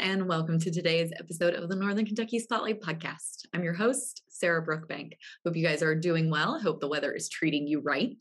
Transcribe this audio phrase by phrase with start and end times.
[0.00, 3.44] and welcome to today's episode of the Northern Kentucky Spotlight Podcast.
[3.52, 5.12] I'm your host, Sarah Brookbank.
[5.44, 6.58] Hope you guys are doing well.
[6.58, 8.16] Hope the weather is treating you right.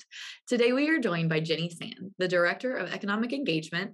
[0.46, 3.92] Today, we are joined by Jenny Sand, the Director of Economic Engagement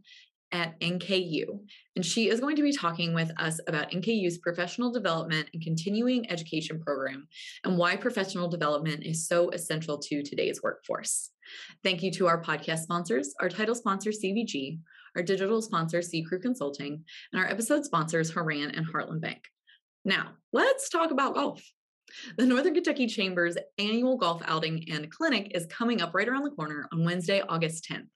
[0.52, 1.60] at NKU.
[1.96, 6.32] And she is going to be talking with us about NKU's professional development and continuing
[6.32, 7.28] education program
[7.66, 11.30] and why professional development is so essential to today's workforce.
[11.84, 14.80] Thank you to our podcast sponsors, our title sponsor, CVG,
[15.16, 19.44] our digital sponsor, Sea Crew Consulting, and our episode sponsors, Horan and Heartland Bank.
[20.04, 21.64] Now, let's talk about golf.
[22.38, 26.52] The Northern Kentucky Chamber's annual golf outing and clinic is coming up right around the
[26.52, 28.08] corner on Wednesday, August 10th.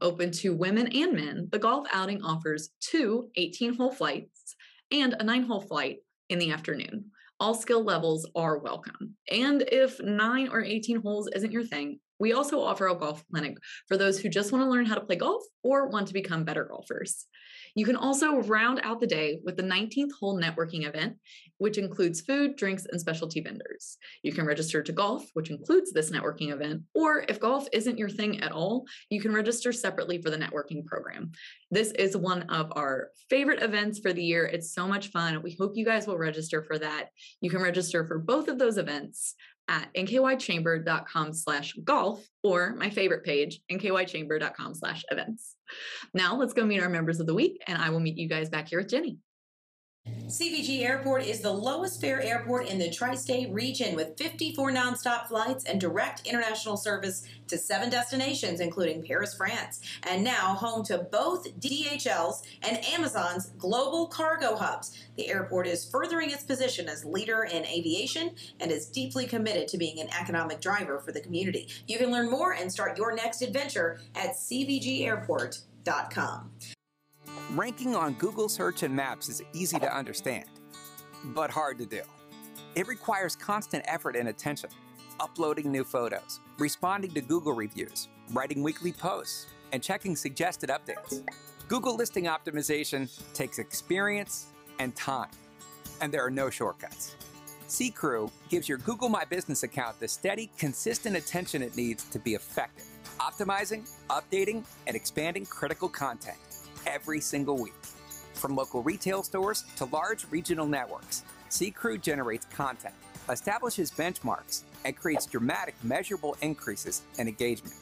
[0.00, 4.56] Open to women and men, the golf outing offers two 18 hole flights
[4.90, 5.98] and a nine hole flight
[6.28, 7.10] in the afternoon.
[7.40, 9.14] All skill levels are welcome.
[9.30, 13.56] And if nine or 18 holes isn't your thing, we also offer a golf clinic
[13.86, 16.44] for those who just want to learn how to play golf or want to become
[16.44, 17.26] better golfers.
[17.74, 21.16] You can also round out the day with the 19th hole networking event,
[21.58, 23.98] which includes food, drinks, and specialty vendors.
[24.22, 28.08] You can register to golf, which includes this networking event, or if golf isn't your
[28.08, 31.30] thing at all, you can register separately for the networking program.
[31.70, 34.46] This is one of our favorite events for the year.
[34.46, 35.42] It's so much fun.
[35.42, 37.10] We hope you guys will register for that.
[37.40, 39.34] You can register for both of those events
[39.68, 45.56] at nkychamber.com slash golf or my favorite page, nkychamber.com slash events.
[46.14, 48.48] Now let's go meet our members of the week and I will meet you guys
[48.48, 49.18] back here with Jenny.
[50.28, 55.26] CVG Airport is the lowest fare airport in the tri state region with 54 nonstop
[55.26, 60.98] flights and direct international service to seven destinations, including Paris, France, and now home to
[60.98, 64.98] both DHL's and Amazon's global cargo hubs.
[65.16, 69.78] The airport is furthering its position as leader in aviation and is deeply committed to
[69.78, 71.68] being an economic driver for the community.
[71.86, 76.50] You can learn more and start your next adventure at CVGAirport.com.
[77.54, 80.44] Ranking on Google search and maps is easy to understand,
[81.24, 82.02] but hard to do.
[82.74, 84.68] It requires constant effort and attention,
[85.18, 91.26] uploading new photos, responding to Google reviews, writing weekly posts, and checking suggested updates.
[91.68, 94.48] Google listing optimization takes experience
[94.78, 95.30] and time,
[96.02, 97.16] and there are no shortcuts.
[97.66, 102.18] C Crew gives your Google My Business account the steady, consistent attention it needs to
[102.18, 102.84] be effective,
[103.18, 106.36] optimizing, updating, and expanding critical content
[106.88, 107.74] every single week.
[108.34, 112.94] From local retail stores to large regional networks, C Crew generates content,
[113.28, 117.74] establishes benchmarks, and creates dramatic, measurable increases in engagement.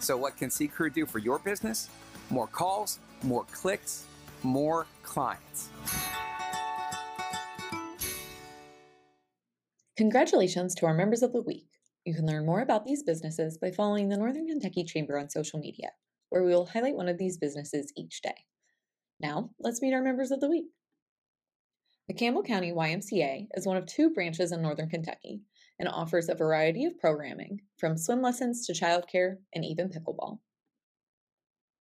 [0.00, 1.88] So, what can C Crew do for your business?
[2.30, 4.04] More calls, more clicks,
[4.42, 5.70] more clients.
[9.96, 11.68] Congratulations to our members of the week.
[12.04, 15.60] You can learn more about these businesses by following the Northern Kentucky Chamber on social
[15.60, 15.90] media
[16.34, 18.34] where we will highlight one of these businesses each day.
[19.20, 20.66] Now, let's meet our members of the week.
[22.08, 25.42] The Campbell County YMCA is one of two branches in Northern Kentucky
[25.78, 30.40] and offers a variety of programming, from swim lessons to childcare and even pickleball.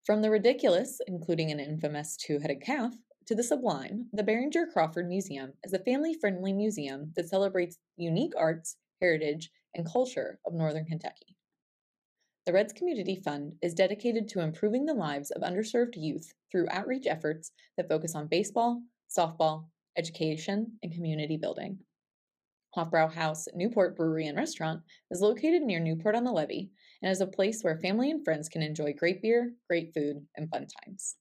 [0.05, 2.93] From the ridiculous, including an infamous two headed calf,
[3.29, 8.35] to the sublime, the Behringer Crawford Museum is a family friendly museum that celebrates unique
[8.37, 11.39] arts, heritage, and culture of Northern Kentucky.
[12.45, 17.07] The Reds Community Fund is dedicated to improving the lives of underserved youth through outreach
[17.07, 18.83] efforts that focus on baseball,
[19.17, 19.67] softball,
[19.97, 21.79] education, and community building.
[22.77, 24.83] Hofbrauhaus Newport Brewery and Restaurant
[25.13, 26.71] is located near Newport on the Levee
[27.01, 30.51] and is a place where family and friends can enjoy great beer, great food, and
[30.51, 31.15] fun times.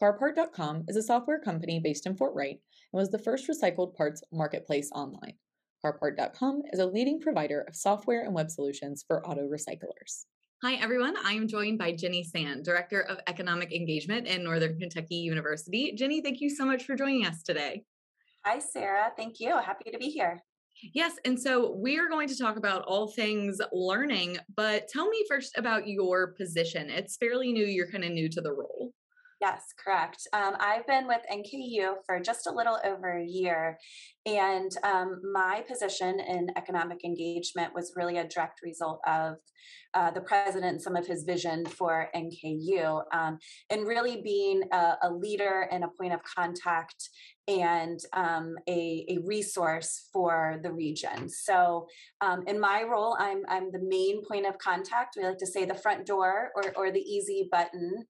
[0.00, 2.60] Carpart.com is a software company based in Fort Wright
[2.92, 5.34] and was the first recycled parts marketplace online.
[5.84, 10.26] Carpart.com is a leading provider of software and web solutions for auto recyclers.
[10.62, 11.16] Hi, everyone.
[11.24, 15.92] I am joined by Jenny Sand, Director of Economic Engagement in Northern Kentucky University.
[15.96, 17.82] Jenny, thank you so much for joining us today.
[18.44, 19.10] Hi, Sarah.
[19.16, 19.58] Thank you.
[19.58, 20.40] Happy to be here.
[20.94, 25.24] Yes, and so we are going to talk about all things learning, but tell me
[25.28, 26.90] first about your position.
[26.90, 28.92] It's fairly new, you're kind of new to the role.
[29.42, 30.28] Yes, correct.
[30.32, 33.76] Um, I've been with NKU for just a little over a year,
[34.24, 39.36] and um, my position in economic engagement was really a direct result of
[39.94, 43.38] uh, the president and some of his vision for NKU, um,
[43.68, 47.10] and really being a, a, leader and a point of contact
[47.46, 51.28] and um, a, a, resource for the region.
[51.28, 51.86] So,
[52.20, 55.16] um, in my role, I'm I'm the main point of contact.
[55.16, 58.06] We like to say the front door or or the easy button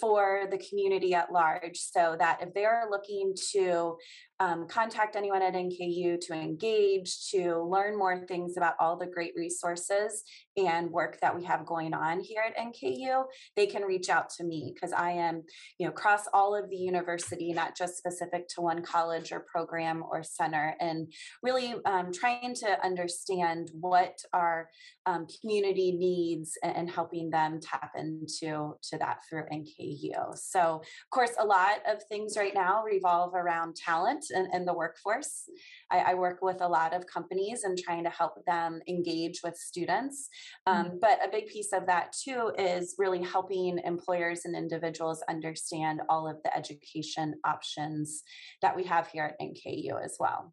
[0.00, 3.96] for the community at large, so that if they are looking to
[4.40, 9.32] um, contact anyone at NKU, to engage, to learn more things about all the great
[9.36, 10.22] resources
[10.56, 13.24] and work that we have going on here at NKU,
[13.56, 15.42] they can reach out to me because I am,
[15.78, 20.04] you know, across all of the university, not just specific to one college or program
[20.08, 21.12] or center, and
[21.42, 24.68] really um, trying to understand what our
[25.06, 30.36] um, community needs and, and, helping them tap into to that through NKU.
[30.36, 34.74] So, of course, a lot of things right now revolve around talent and, and the
[34.74, 35.44] workforce.
[35.90, 39.56] I, I, work with a lot of companies and trying to help them engage with
[39.56, 40.28] students.
[40.66, 40.96] Um, mm-hmm.
[41.00, 46.28] But a big piece of that too is really helping employers and individuals understand all
[46.28, 48.22] of the education options
[48.62, 50.52] that we have here at NKU as well.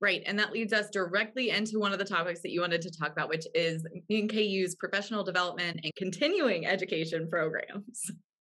[0.00, 0.22] Right.
[0.26, 3.12] And that leads us directly into one of the topics that you wanted to talk
[3.12, 8.10] about, which is NKU's professional development and continuing education programs.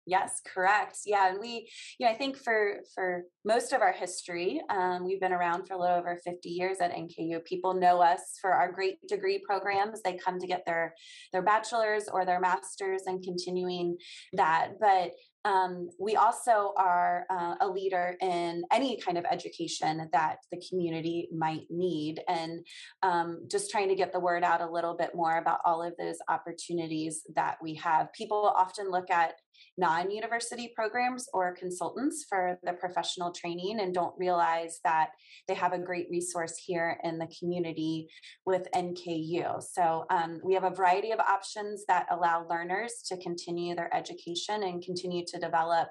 [0.10, 0.98] Yes, correct.
[1.06, 1.70] Yeah, and we,
[2.00, 5.76] you know, I think for for most of our history, um, we've been around for
[5.76, 7.46] a little over 50 years at NKU.
[7.46, 10.02] People know us for our great degree programs.
[10.02, 10.96] They come to get their
[11.32, 13.98] their bachelor's or their master's and continuing
[14.34, 14.72] that.
[14.82, 15.12] But
[15.46, 21.30] um, we also are uh, a leader in any kind of education that the community
[21.36, 22.66] might need, and
[23.04, 25.94] um, just trying to get the word out a little bit more about all of
[25.98, 28.12] those opportunities that we have.
[28.14, 29.36] People often look at
[29.78, 35.12] non university programs or consultants for the professional training and don't realize that
[35.48, 38.08] they have a great resource here in the community
[38.46, 39.64] with NKU.
[39.64, 44.64] So um, we have a variety of options that allow learners to continue their education
[44.64, 45.90] and continue to develop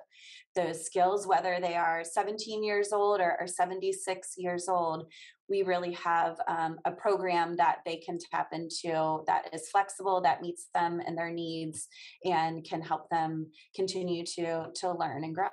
[0.55, 5.11] those skills, whether they are 17 years old or, or 76 years old
[5.49, 10.43] we really have um, a program that they can tap into that is flexible that
[10.43, 11.89] meets them and their needs
[12.25, 15.49] and can help them continue to to learn and grow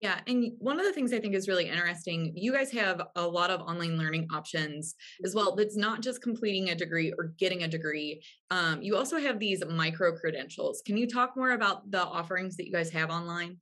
[0.00, 0.20] yeah.
[0.26, 3.50] And one of the things I think is really interesting, you guys have a lot
[3.50, 4.94] of online learning options
[5.24, 5.54] as well.
[5.54, 8.22] That's not just completing a degree or getting a degree.
[8.50, 10.82] Um, you also have these micro credentials.
[10.86, 13.58] Can you talk more about the offerings that you guys have online?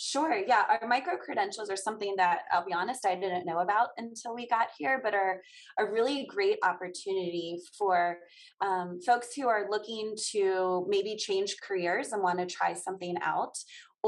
[0.00, 0.32] Sure.
[0.46, 0.62] Yeah.
[0.68, 4.46] Our micro credentials are something that I'll be honest, I didn't know about until we
[4.46, 5.42] got here, but are
[5.76, 8.18] a really great opportunity for
[8.60, 13.58] um, folks who are looking to maybe change careers and want to try something out.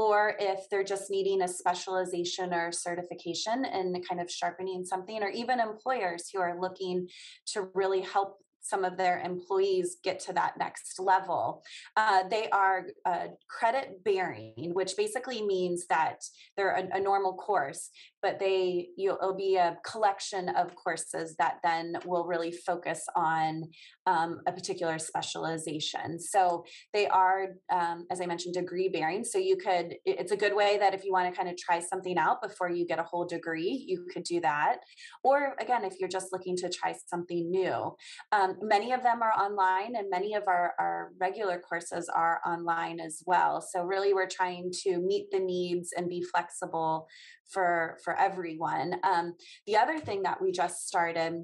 [0.01, 5.29] Or if they're just needing a specialization or certification and kind of sharpening something, or
[5.29, 7.07] even employers who are looking
[7.51, 11.63] to really help some of their employees get to that next level.
[11.97, 16.17] Uh, they are uh, credit bearing, which basically means that
[16.55, 17.89] they're a, a normal course,
[18.21, 23.63] but they you it'll be a collection of courses that then will really focus on
[24.07, 26.19] um, a particular specialization.
[26.19, 29.23] So they are, um, as I mentioned, degree bearing.
[29.23, 31.79] So you could it's a good way that if you want to kind of try
[31.79, 34.77] something out before you get a whole degree, you could do that.
[35.23, 37.95] Or again, if you're just looking to try something new,
[38.31, 42.99] um, many of them are online, and many of our our regular courses are online
[42.99, 43.61] as well.
[43.61, 47.07] So really, we're trying to meet the needs and be flexible
[47.51, 48.95] for for everyone.
[49.03, 49.35] Um,
[49.67, 51.43] the other thing that we just started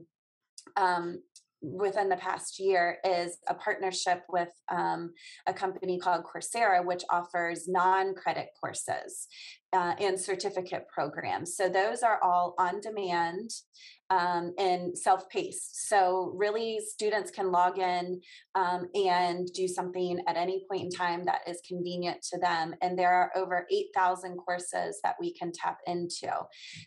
[0.76, 1.22] um,
[1.62, 5.14] within the past year is a partnership with um,
[5.48, 9.28] a company called Coursera, which offers non credit courses
[9.74, 11.56] uh, and certificate programs.
[11.56, 13.50] So those are all on demand
[14.10, 15.88] um, and self-paced.
[15.90, 18.22] So really, students can log in
[18.56, 22.74] um, and do something at any point in time that is convenient to them.
[22.82, 26.32] And there are over 8,000 courses that we can tap into.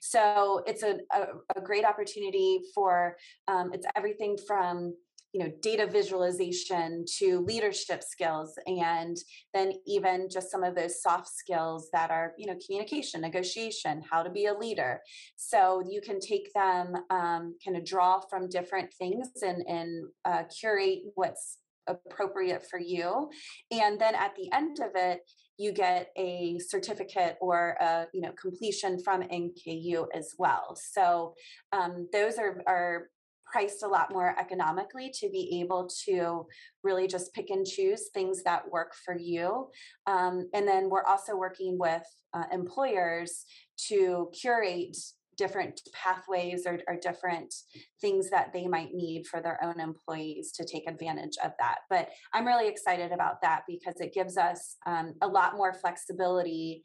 [0.01, 3.17] So it's a, a, a great opportunity for
[3.49, 4.95] um, it's everything from
[5.33, 9.17] you know data visualization to leadership skills and
[9.55, 14.23] then even just some of those soft skills that are you know communication negotiation how
[14.23, 15.01] to be a leader
[15.37, 20.43] so you can take them um, kind of draw from different things and and uh,
[20.59, 23.29] curate what's appropriate for you
[23.71, 25.21] and then at the end of it
[25.61, 30.75] you get a certificate or a you know completion from NKU as well.
[30.75, 31.35] So
[31.73, 33.11] um, those are are
[33.51, 36.47] priced a lot more economically to be able to
[36.83, 39.69] really just pick and choose things that work for you.
[40.07, 42.03] Um, and then we're also working with
[42.33, 43.45] uh, employers
[43.89, 44.97] to curate
[45.37, 47.55] different pathways or, or, different
[47.99, 51.79] things that they might need for their own employees to take advantage of that.
[51.89, 56.83] But I'm really excited about that because it gives us um, a lot more flexibility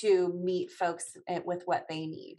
[0.00, 2.38] to meet folks eh, with what they need.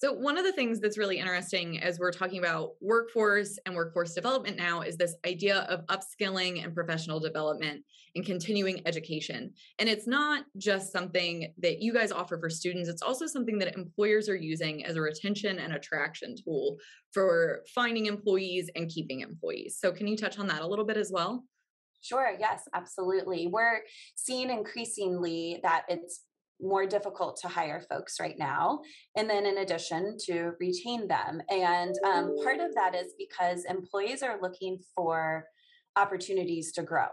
[0.00, 4.14] So, one of the things that's really interesting as we're talking about workforce and workforce
[4.14, 7.84] development now is this idea of upskilling and professional development
[8.16, 9.52] and continuing education.
[9.78, 13.76] And it's not just something that you guys offer for students, it's also something that
[13.76, 16.78] employers are using as a retention and attraction tool
[17.12, 19.76] for finding employees and keeping employees.
[19.78, 21.44] So, can you touch on that a little bit as well?
[22.00, 23.48] Sure, yes, absolutely.
[23.48, 23.80] We're
[24.14, 26.22] seeing increasingly that it's
[26.62, 28.80] more difficult to hire folks right now.
[29.16, 31.42] And then, in addition, to retain them.
[31.50, 35.46] And um, part of that is because employees are looking for
[35.96, 37.08] opportunities to grow.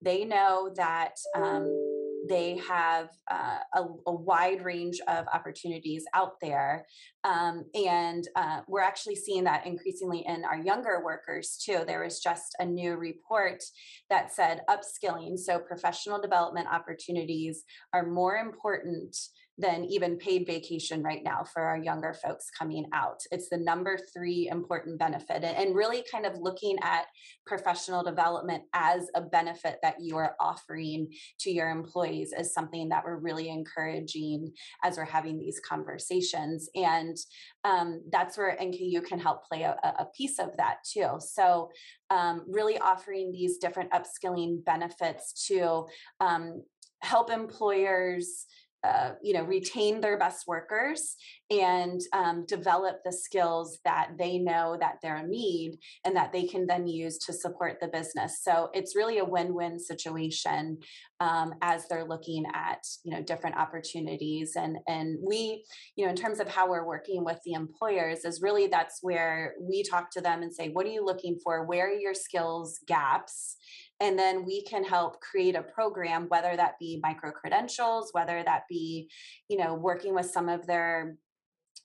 [0.00, 1.14] They know that.
[1.34, 1.91] Um,
[2.28, 6.86] they have uh, a, a, wide range of opportunities out there.
[7.24, 11.82] Um, and uh, we're actually seeing that increasingly in our younger workers too.
[11.86, 13.62] There was just a new report
[14.10, 19.16] that said upskilling, so professional development opportunities, are more important
[19.62, 23.20] than even paid vacation right now for our younger folks coming out.
[23.30, 27.06] It's the number three important benefit, and really kind of looking at
[27.46, 31.08] professional development as a benefit that you are offering
[31.40, 34.52] to your employees is something that we're really encouraging
[34.82, 36.68] as we're having these conversations.
[36.74, 37.16] And
[37.64, 41.18] um, that's where NKU can help play a, a piece of that too.
[41.20, 41.70] So,
[42.10, 45.86] um, really offering these different upskilling benefits to
[46.20, 46.62] um,
[47.02, 48.46] help employers
[48.84, 51.16] uh, you know retain their best workers
[51.60, 56.44] and um, develop the skills that they know that they're in need and that they
[56.44, 58.40] can then use to support the business.
[58.42, 60.78] So it's really a win-win situation
[61.20, 64.52] um, as they're looking at you know different opportunities.
[64.56, 68.40] And and we you know in terms of how we're working with the employers is
[68.40, 71.66] really that's where we talk to them and say what are you looking for?
[71.66, 73.56] Where are your skills gaps?
[74.00, 78.62] And then we can help create a program whether that be micro credentials whether that
[78.68, 79.08] be
[79.48, 81.16] you know working with some of their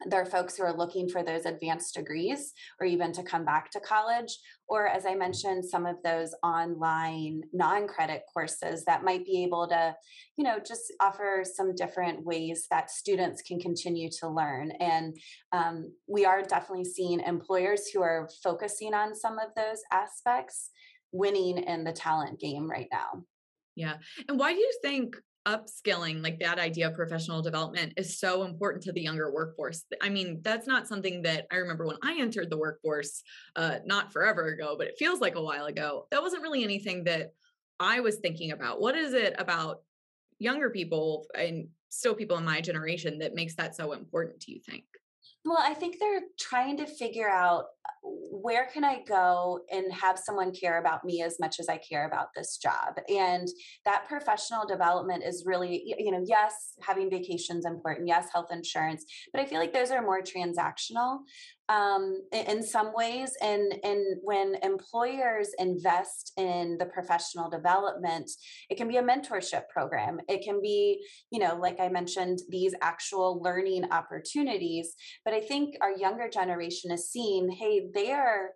[0.06, 3.80] their folks who are looking for those advanced degrees or even to come back to
[3.80, 4.38] college
[4.68, 9.96] or as i mentioned some of those online non-credit courses that might be able to
[10.38, 15.18] you know just offer some different ways that students can continue to learn and
[15.52, 20.70] um, we are definitely seeing employers who are focusing on some of those aspects
[21.12, 23.24] winning in the talent game right now.
[23.76, 23.96] Yeah.
[24.28, 25.16] And why do you think
[25.48, 29.86] upskilling, like that idea of professional development, is so important to the younger workforce?
[30.02, 33.24] I mean, that's not something that I remember when I entered the workforce,
[33.56, 36.08] uh, not forever ago, but it feels like a while ago.
[36.12, 37.32] That wasn't really anything that
[37.80, 38.82] I was thinking about.
[38.82, 39.82] What is it about
[40.40, 44.60] younger people and still people in my generation that makes that so important, do you
[44.60, 44.84] think?
[45.48, 47.68] Well, I think they're trying to figure out
[48.04, 52.06] where can I go and have someone care about me as much as I care
[52.06, 53.00] about this job?
[53.08, 53.48] And
[53.86, 59.42] that professional development is really, you know, yes, having vacations important, yes, health insurance, but
[59.42, 61.20] I feel like those are more transactional
[61.70, 63.34] um, in some ways.
[63.42, 68.32] And and when employers invest in the professional development,
[68.70, 70.20] it can be a mentorship program.
[70.30, 74.94] It can be, you know, like I mentioned, these actual learning opportunities.
[75.26, 78.50] But I think our younger generation is seeing, hey, they are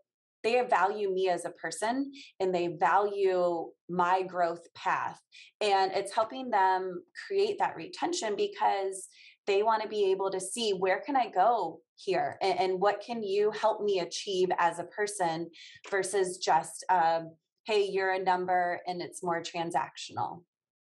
[0.43, 5.21] they value me as a person and they value my growth path.
[5.61, 9.07] And it's helping them create that retention because
[9.45, 12.37] they want to be able to see where can i go here?
[12.41, 15.51] And, and what can you help me achieve as a person
[15.91, 17.35] versus just um,
[17.65, 20.41] hey you're a number and it's more transactional.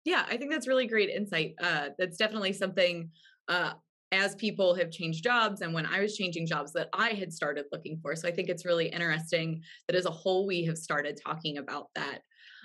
[0.06, 3.12] Yeah i think that's really great insight uh, that's definitely something
[3.50, 3.74] uh,
[4.12, 7.66] as people have changed jobs and when I was changing jobs that I had started
[7.72, 8.16] looking for.
[8.16, 11.88] So I think it's really interesting that as a whole, we have started talking about
[11.96, 12.20] that.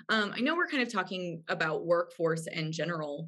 [0.09, 3.27] Um, I know we're kind of talking about workforce in general.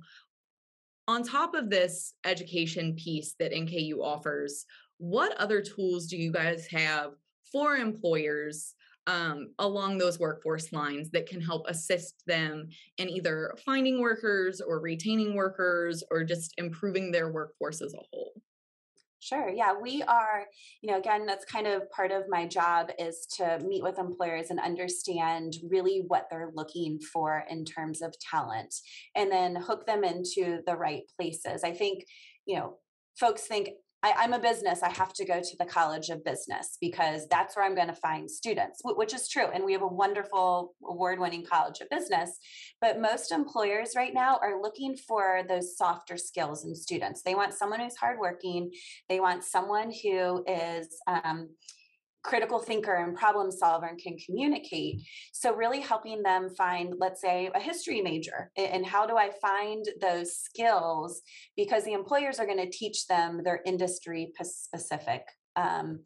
[1.08, 4.66] On top of this education piece that NKU offers,
[4.98, 7.14] what other tools do you guys have
[7.52, 8.76] for employers
[9.08, 14.80] um, along those workforce lines that can help assist them in either finding workers or
[14.80, 18.34] retaining workers or just improving their workforce as a whole?
[19.22, 19.50] Sure.
[19.50, 20.46] Yeah, we are,
[20.82, 24.50] you know, again, that's kind of part of my job is to meet with employers
[24.50, 28.74] and understand really what they're looking for in terms of talent
[29.16, 31.66] and then hook them into the right places.
[31.66, 32.06] I think,
[32.46, 32.78] you know,
[33.20, 34.82] folks think I, am a business.
[34.82, 37.94] I have to go to the College of Business because that's where I'm going to
[37.94, 39.48] find students, which is true.
[39.54, 42.38] And we have a wonderful award winning College of Business.
[42.80, 47.24] But most employers right now are looking for those softer skills in students.
[47.24, 48.72] They want someone who's hardworking,
[49.10, 51.50] they want someone who is, um,
[52.24, 55.02] critical thinker and problem solver and can communicate.
[55.32, 58.52] So, really helping them find, let's say, a history major.
[58.58, 61.22] And how do I find those skills?
[61.56, 65.24] Because the employers are going to teach them their industry specific
[65.56, 66.00] um,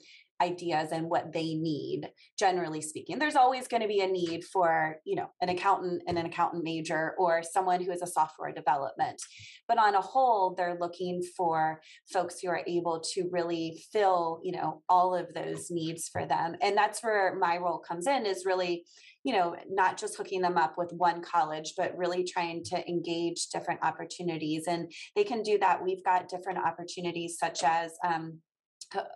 [0.44, 3.18] ideas and what they need generally speaking.
[3.18, 6.64] There's always going to be a need for you know an accountant and an accountant
[6.64, 9.22] major or someone who is a software development.
[9.68, 11.82] But on a whole they're looking for
[12.12, 16.56] folks who are able to really fill you know all of those needs for them.
[16.62, 18.86] And that's where my role comes in is really
[19.24, 23.48] you know not just hooking them up with one college but really trying to engage
[23.48, 24.66] different opportunities.
[24.68, 25.84] And they can do that.
[25.84, 28.42] We've got different opportunities such as um,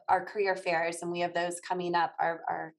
[0.07, 2.13] our career fairs, and we have those coming up.
[2.19, 2.73] Our, our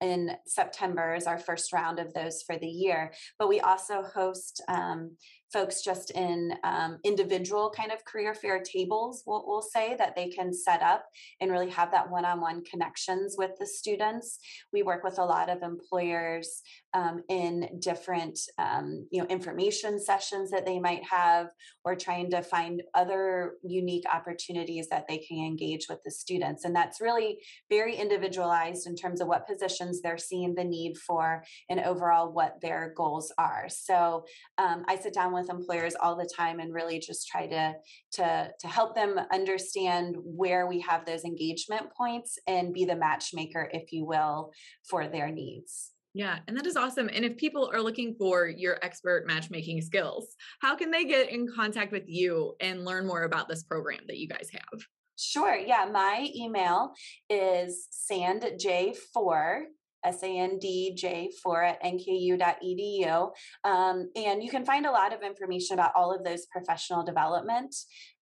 [0.00, 3.12] in September is our first round of those for the year.
[3.38, 5.16] But we also host um,
[5.56, 10.28] folks just in um, individual kind of career fair tables, we'll, we'll, say, that they
[10.28, 11.06] can set up
[11.40, 14.38] and really have that one on one connections with the students.
[14.70, 16.60] We work with a lot of employers
[16.96, 21.48] um, in different um, you know information sessions that they might have
[21.84, 26.74] or trying to find other unique opportunities that they can engage with the students and
[26.74, 31.80] that's really very individualized in terms of what positions they're seeing the need for and
[31.80, 34.24] overall what their goals are so
[34.56, 37.74] um, i sit down with employers all the time and really just try to
[38.12, 43.68] to to help them understand where we have those engagement points and be the matchmaker
[43.72, 44.52] if you will
[44.88, 47.10] for their needs yeah, and that is awesome.
[47.12, 51.46] And if people are looking for your expert matchmaking skills, how can they get in
[51.54, 54.80] contact with you and learn more about this program that you guys have?
[55.18, 55.54] Sure.
[55.54, 56.92] Yeah, my email
[57.28, 59.64] is sandj4
[60.04, 63.30] S-A-N-D-J4 at nku.edu.
[63.64, 67.74] Um, and you can find a lot of information about all of those professional development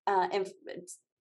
[0.07, 0.51] uh, inf-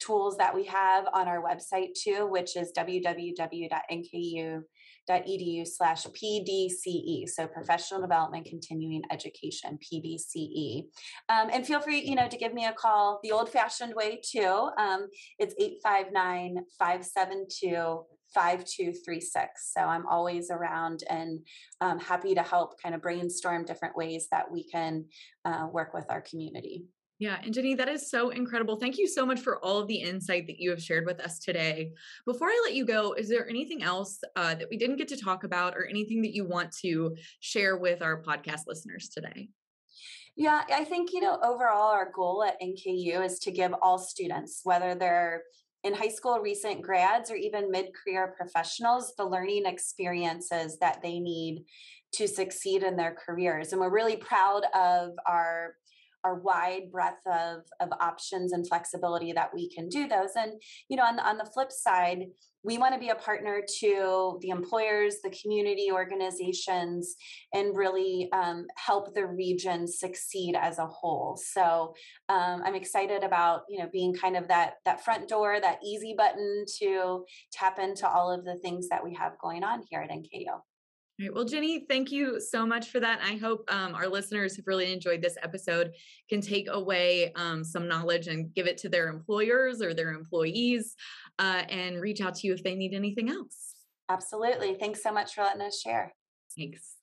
[0.00, 4.62] tools that we have on our website too, which is www.nku
[5.10, 10.84] edu slash pdce so professional development continuing education pdce
[11.28, 14.20] um, and feel free you know to give me a call the old fashioned way
[14.22, 14.68] too.
[14.78, 15.08] Um,
[15.38, 19.72] it's 859 572 5236.
[19.72, 21.40] So I'm always around and
[21.80, 25.04] um, happy to help kind of brainstorm different ways that we can
[25.44, 26.84] uh, work with our community.
[27.20, 28.76] Yeah, and Jenny, that is so incredible.
[28.76, 31.38] Thank you so much for all of the insight that you have shared with us
[31.38, 31.92] today.
[32.26, 35.16] Before I let you go, is there anything else uh, that we didn't get to
[35.16, 39.48] talk about or anything that you want to share with our podcast listeners today?
[40.36, 44.62] Yeah, I think, you know, overall, our goal at NKU is to give all students,
[44.64, 45.44] whether they're
[45.84, 51.20] in high school recent grads or even mid career professionals, the learning experiences that they
[51.20, 51.64] need
[52.12, 53.72] to succeed in their careers.
[53.72, 55.76] And we're really proud of our
[56.24, 60.30] our wide breadth of, of options and flexibility that we can do those.
[60.36, 60.52] And,
[60.88, 62.24] you know, on the, on the flip side,
[62.64, 67.14] we want to be a partner to the employers, the community organizations,
[67.52, 71.36] and really um, help the region succeed as a whole.
[71.36, 71.94] So
[72.30, 76.14] um, I'm excited about you know being kind of that that front door, that easy
[76.16, 80.10] button to tap into all of the things that we have going on here at
[80.10, 80.60] NKU.
[81.20, 81.34] All right.
[81.34, 83.20] Well, Jenny, thank you so much for that.
[83.22, 85.92] I hope um, our listeners have really enjoyed this episode,
[86.28, 90.96] can take away um, some knowledge and give it to their employers or their employees
[91.38, 93.76] uh, and reach out to you if they need anything else.
[94.08, 94.74] Absolutely.
[94.74, 96.12] Thanks so much for letting us share.
[96.58, 96.96] Thanks.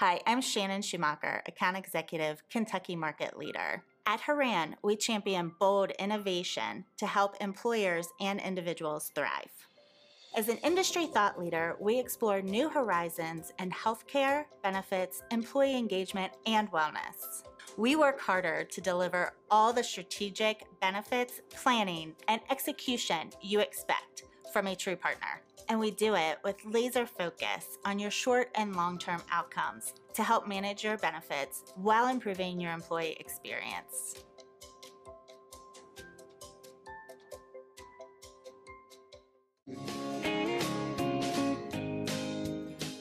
[0.00, 3.82] Hi, I'm Shannon Schumacher, Account Executive, Kentucky Market Leader.
[4.08, 9.50] At Horan, we champion bold innovation to help employers and individuals thrive.
[10.34, 16.72] As an industry thought leader, we explore new horizons in healthcare, benefits, employee engagement, and
[16.72, 17.42] wellness.
[17.76, 24.66] We work harder to deliver all the strategic benefits, planning, and execution you expect from
[24.66, 25.42] a true partner.
[25.68, 30.22] And we do it with laser focus on your short and long term outcomes to
[30.22, 34.14] help manage your benefits while improving your employee experience.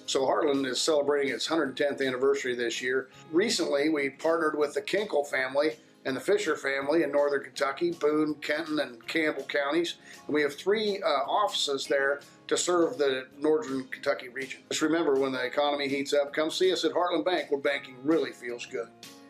[0.07, 3.09] So Heartland is celebrating its 110th anniversary this year.
[3.31, 5.75] Recently, we partnered with the Kinkle family
[6.07, 9.95] and the Fisher family in northern Kentucky, Boone, Kenton, and Campbell counties.
[10.25, 14.61] And we have three uh, offices there to serve the northern Kentucky region.
[14.69, 17.97] Just remember, when the economy heats up, come see us at Heartland Bank, where banking
[18.03, 18.87] really feels good.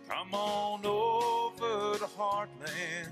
[0.08, 3.12] Come on over to Heartland,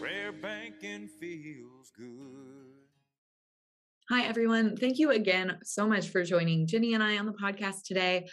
[0.00, 2.66] where banking feels good.
[4.10, 4.76] Hi, everyone.
[4.76, 8.28] Thank you again so much for joining Jenny and I on the podcast today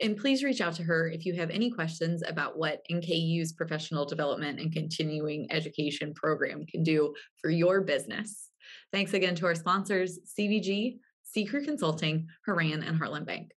[0.00, 4.04] And please reach out to her if you have any questions about what NKU's professional
[4.04, 8.50] development and continuing education program can do for your business.
[8.92, 13.52] Thanks again to our sponsors, CVG, C Crew Consulting, Horan, and Heartland Bank.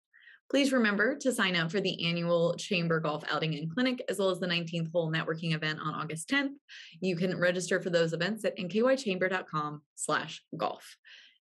[0.49, 4.29] Please remember to sign up for the annual Chamber Golf Outing and Clinic, as well
[4.29, 6.53] as the 19th Hole Networking event on August 10th.
[7.01, 10.95] You can register for those events at nkychamber.com slash golf.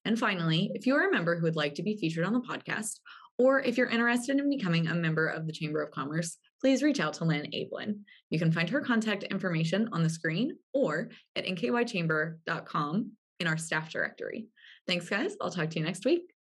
[0.05, 2.41] And finally, if you are a member who would like to be featured on the
[2.41, 2.99] podcast,
[3.39, 7.01] or if you're interested in becoming a member of the Chamber of Commerce, please reach
[7.01, 8.01] out to Lynn Ablin.
[8.31, 13.91] You can find her contact information on the screen or at nkychamber.com in our staff
[13.91, 14.49] directory.
[14.87, 15.37] Thanks, guys.
[15.41, 16.36] I'll talk to you next week.